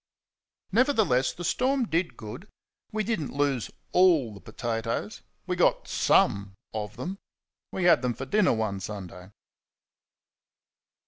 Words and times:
Nevertheless, 0.71 1.31
the 1.31 1.43
storm 1.43 1.85
did 1.85 2.17
good. 2.17 2.47
We 2.91 3.03
did 3.03 3.21
n't 3.21 3.33
lose 3.35 3.69
ALL 3.91 4.33
the 4.33 4.39
potatoes. 4.41 5.21
We 5.45 5.55
got 5.55 5.87
SOME 5.87 6.55
out 6.73 6.81
of 6.81 6.97
them. 6.97 7.19
We 7.71 7.83
had 7.83 8.01
them 8.01 8.15
for 8.15 8.25
dinner 8.25 8.53
one 8.53 8.79
Sunday. 8.79 9.29